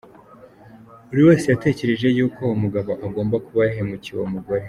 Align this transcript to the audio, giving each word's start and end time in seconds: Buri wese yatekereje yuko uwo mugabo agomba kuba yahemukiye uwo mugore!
Buri 1.07 1.21
wese 1.27 1.45
yatekereje 1.49 2.07
yuko 2.17 2.39
uwo 2.43 2.55
mugabo 2.63 2.91
agomba 3.05 3.35
kuba 3.45 3.61
yahemukiye 3.67 4.15
uwo 4.17 4.27
mugore! 4.35 4.59